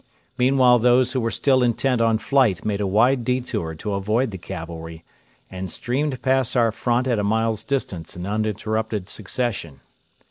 Meanwhile 0.35 0.79
those 0.79 1.11
who 1.11 1.21
were 1.21 1.29
still 1.29 1.61
intent 1.61 2.01
on 2.01 2.17
flight 2.17 2.65
made 2.65 2.81
a 2.81 2.87
wide 2.87 3.23
detour 3.23 3.75
to 3.75 3.93
avoid 3.93 4.31
the 4.31 4.39
cavalry, 4.39 5.03
and 5.51 5.69
streamed 5.69 6.23
past 6.23 6.57
our 6.57 6.71
front 6.71 7.05
at 7.05 7.19
a 7.19 7.23
mile's 7.23 7.63
distance 7.63 8.15
in 8.17 8.25
uninterrupted 8.25 9.09
succession. 9.09 9.79